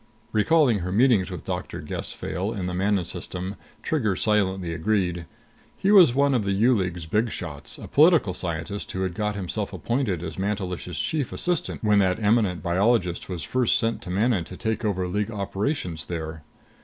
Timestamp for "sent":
13.77-14.01